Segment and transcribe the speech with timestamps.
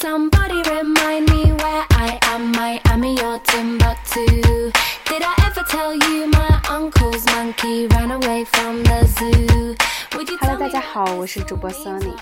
[0.00, 2.52] Somebody remind me where I am.
[2.52, 4.72] Miami or Timbuktu.
[5.04, 9.76] Did I ever tell you my uncle's monkey ran away from the zoo?
[10.16, 12.14] Would you Hello，tell 大家好我是主播 Sony，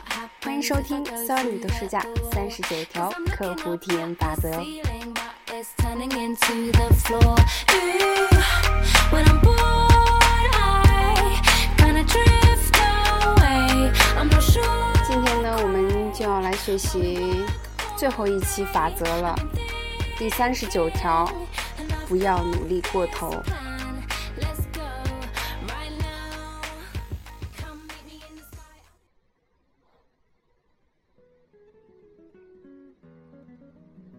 [0.43, 4.51] 欢迎收听 Sony 的试驾三十九条客户体验法则。
[15.07, 17.45] 今天呢，我们就要来学习
[17.99, 19.35] 最后一期法则了，
[20.17, 21.29] 第三十九条，
[22.07, 23.33] 不要努力过头。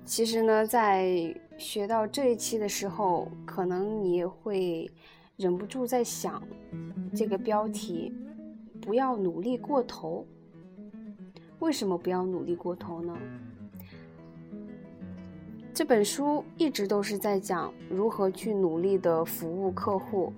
[0.03, 4.91] 其实呢，在学到这一期的时候，可能你会
[5.37, 6.43] 忍不住在想，
[7.15, 8.13] 这个标题
[8.83, 10.27] “不要努力过头”。
[11.59, 13.17] 为什么不要努力过头呢？
[15.79, 20.33] 这本书一直都是在讲如何去努力的服务客户。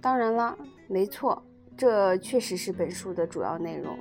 [0.00, 1.42] 当然啦，没错，
[1.76, 3.98] 这确实是本书的主要内容。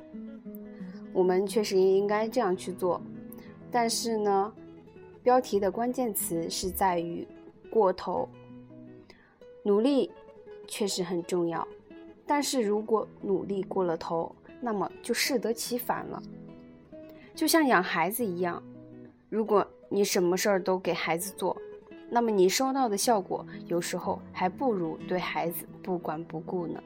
[1.12, 3.02] 我们确实也应该这样去做。
[3.72, 4.54] 但是呢，
[5.24, 7.28] 标题的关键词是在于
[7.72, 8.30] 过头。
[9.64, 10.12] 努力
[10.68, 11.68] 确实很重要，
[12.28, 16.22] 但是如果努力过了头，那么就适得其反了。
[17.34, 18.62] 就像养孩子一样，
[19.30, 21.56] 如果你什么事儿都给孩子做，
[22.10, 26.82] 那么你收到的效果有时候还不如对孩子不管不顾呢。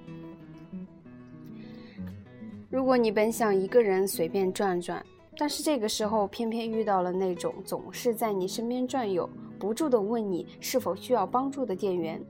[2.69, 5.05] 如果你本想一个人随便转转，
[5.37, 9.29] 但是这个时候偏偏遇到了那种总是在你身边转悠、
[9.59, 12.23] 不住的问你是否需要帮助的店员，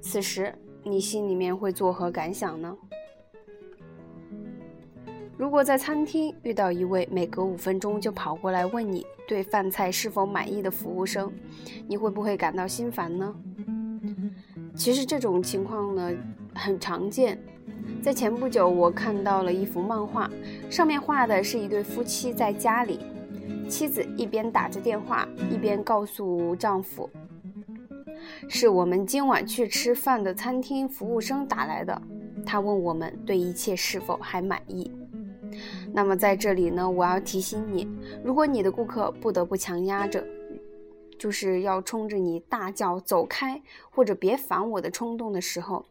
[0.00, 2.76] 此时你心里面会作何感想呢？
[5.40, 11.32] 如果在餐厅遇到一位每隔五分钟就跑过来问你对饭菜是否满意的服务生，
[11.88, 13.34] 你会不会感到心烦呢？
[14.76, 16.12] 其实这种情况呢
[16.54, 17.42] 很常见。
[18.02, 20.30] 在前不久，我看到了一幅漫画，
[20.68, 23.00] 上面画的是一对夫妻在家里，
[23.66, 27.08] 妻子一边打着电话，一边告诉丈夫
[28.46, 32.02] ：“是我们今晚去吃饭的餐厅服务生打来的，
[32.44, 34.92] 他问我们对一切是否还满意。”
[35.92, 37.88] 那么在这里呢，我要提醒你，
[38.24, 40.24] 如果你的顾客不得不强压着，
[41.18, 43.60] 就是要冲着你大叫“走开”
[43.90, 45.84] 或者“别烦我”的冲动的时候，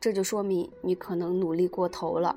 [0.00, 2.36] 这就说明你可能努力过头了。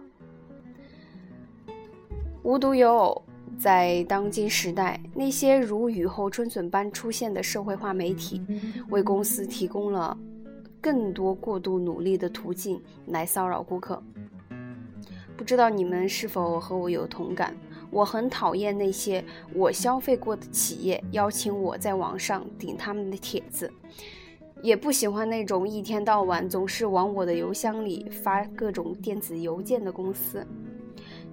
[2.41, 3.21] 无独有偶，
[3.59, 8.41] 在当今时代，那些如雨后春笋般出现的社会化媒体，
[8.89, 10.17] 为公司提供了
[10.81, 14.01] 更多过度努力的途径来骚扰顾客。
[15.39, 17.55] 不知道你们是否和我有同感？
[17.89, 19.23] 我很讨厌那些
[19.53, 23.71] 我消费过的企业邀请我在网上顶他们的帖子，
[24.61, 30.45] 也不喜欢那种一天到晚总是往我的邮箱里发各种电子邮件的公司。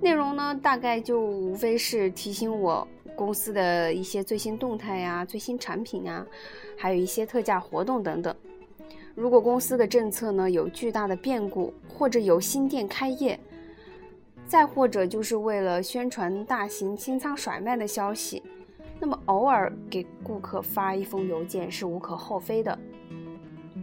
[0.01, 2.87] 内容呢，大概就无非是提醒我
[3.17, 6.25] 公司的一些最新动态呀、最新产品啊，
[6.79, 8.33] 还有一些特价活动等等。
[9.17, 13.39] 如果公司的政策呢有巨大的变故，或者有新店开业，
[14.47, 18.43] 再或者就是为了宣传大型清仓甩卖的消息，
[19.01, 22.79] 那么偶尔给顾客发一封邮件是无可厚非的。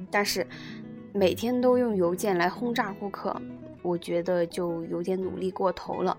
[0.10, 0.48] 但是
[1.12, 3.36] 每天都用邮件来轰炸顾客，
[3.82, 6.18] 我觉得就有点努力过头了。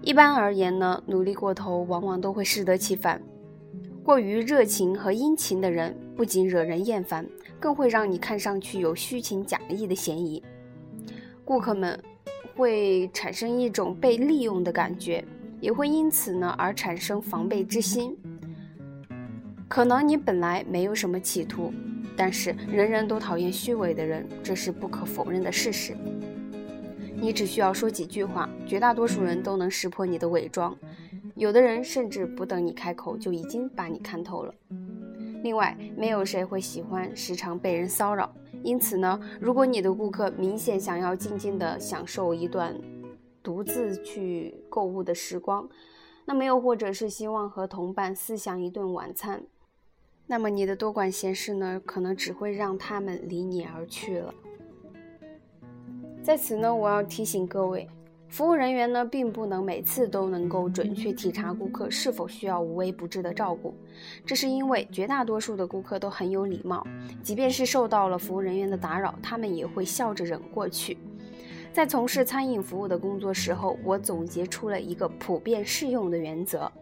[0.00, 3.20] 一般而言呢，努力过头往往都会适得其反。
[4.04, 7.28] 过于热情和殷勤的人，不仅惹人厌烦，
[7.60, 10.42] 更会让你看上去有虚情假意的嫌疑。
[11.44, 11.98] 顾客们
[12.54, 15.24] 会产生一种被利用的感觉，
[15.60, 18.16] 也会因此呢而产生防备之心。
[19.68, 21.72] 可能你本来没有什么企图，
[22.16, 25.96] 但是人人都讨厌虚伪的人，这是不可否认的事实。
[27.16, 30.76] 你只需要说几句话，绝大多数人都能识破你的伪装，
[31.36, 34.52] 有的人甚至不等你开口就已经把你看透了。
[35.42, 42.80] 另外，没有谁会喜欢时常被人骚扰，因此呢，如果你的顾客明显想要静静的享受一段
[43.42, 45.68] 独自去购物的时光，
[46.24, 49.42] 那么又或者是希望和同伴私享一顿晚餐，
[50.28, 54.32] 那么你的多管闲事呢，可能只会让他们离你而去了。
[56.22, 57.88] 在此呢，我要提醒各位，
[58.32, 63.74] 服务人员呢，并不能每次都能够准确体察顾客是否需要无微不至的照顾，
[64.24, 66.82] 这是因为绝大多数的顾客都很有礼貌，
[67.22, 70.96] 即便是受到了服务人员的打扰，他们也会笑着忍过去。
[71.74, 76.72] 在从事餐饮服务的工作时候，我总结出了一个普遍适用的原则：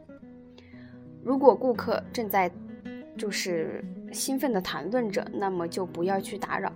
[1.25, 2.49] 如果顾客正在
[3.19, 6.71] 就是兴奋地谈论着，那么就不要去打扰；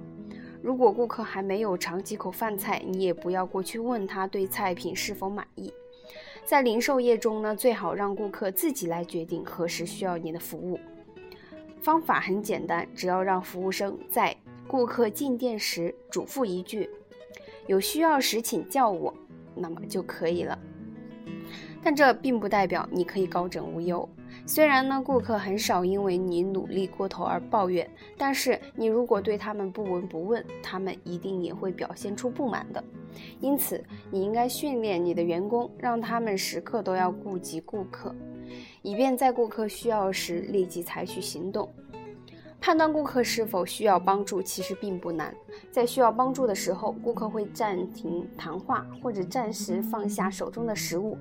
[0.64, 5.70] 如果顾客还没有尝几口饭菜，你也不要过去问他对菜品是否满意。
[6.46, 10.80] 在零售业中呢，最好让顾客自己来决定何时需要你的服务。
[11.82, 14.34] 方法很简单，只要让服务生在
[14.66, 16.88] 顾客进店时嘱咐一句
[17.68, 19.12] “有需要时请叫我”，
[19.54, 20.58] 那么就可以了。
[21.84, 24.08] 但这并不代表你可以高枕无忧。
[24.46, 27.88] 虽然呢，顾客很少因为你努力过头而抱怨，
[28.18, 32.82] 但是你如果对他们不闻不问，他们一定也会表现出不满的。
[33.38, 38.12] 因此，你应该训练你的员工，让他们时刻都要顾及顾客，
[38.82, 41.72] 以便在顾客需要时立即采取行动。
[42.60, 45.34] 判断顾客是否需要帮助其实并不难，
[45.70, 51.18] 在需要帮助的时候，顾客会暂停谈话，或者暂时放下手中的食物，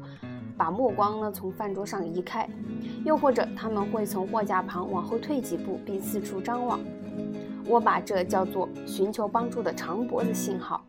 [0.58, 2.50] 把目光呢从饭桌上移开，
[3.06, 6.80] 又或者他们会从货架旁往后退几步，并四处张望。
[7.66, 10.86] 我把这叫做寻求帮助的长脖子信号。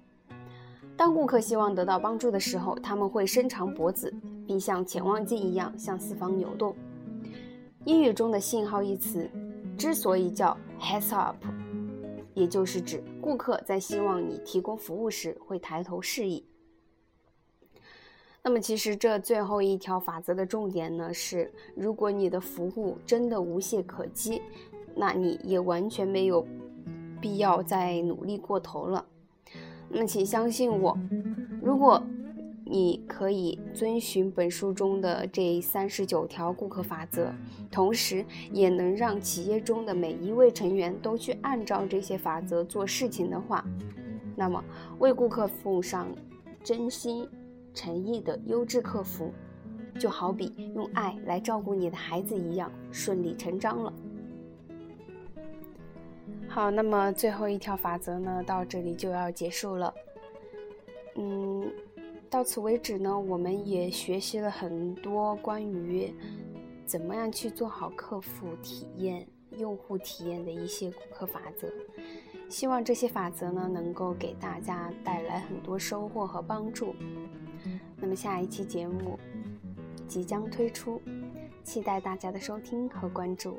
[0.96, 4.12] 当顾客希望得到帮助的时候，他们会伸长脖子，
[4.46, 6.74] 并像潜望镜一样向四方扭动。
[7.84, 9.28] 英语中的“信号”一词
[9.76, 11.36] 之所以叫 “heads up”，
[12.32, 16.44] 也就是指顾客在希望你提供服务时会抬头示意。
[18.46, 24.42] 那么，其实这最后一条法则的重点呢是：如果你的服务真的无懈可击，
[24.94, 26.46] 那你也完全没有
[27.22, 29.02] 必要再努力过头了。
[29.88, 30.94] 那么，请相信我，
[31.62, 32.02] 如果
[32.66, 37.32] 你可以遵循本书中的这三十九条顾客法则，
[37.70, 43.64] 同时也能让企业中的每一位成员都去按照这些法则做事情的话，
[44.36, 44.62] 那么
[44.98, 46.08] 为顾客奉上
[46.62, 47.26] 真心
[47.74, 49.32] 诚意的优质客服，
[49.98, 53.92] 就好比用爱来照顾你的孩子一样，顺理成章了。
[56.48, 59.92] 好，那么最后一条法则呢，到这里就要结束了。
[61.16, 61.68] 嗯，
[62.30, 66.14] 到此为止呢，我们也学习了很多关于
[66.86, 69.26] 怎么样去做好客服体验、
[69.58, 71.68] 用户体验的一些顾客法则。
[72.48, 76.94] 希望这些法则呢，能够给大家带来很多收获和帮助。
[78.04, 79.18] 那么下一期节目
[80.06, 81.00] 即将推出，
[81.62, 83.56] 期待大家的收听和关注。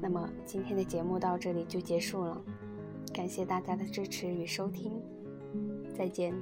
[0.00, 2.42] 那么今天的节目到这里就结束了，
[3.12, 4.98] 感谢大家的支持与收听，
[5.94, 6.32] 再见。